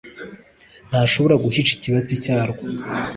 [0.89, 2.63] ntashoba guhisha ikibatsi cyarwo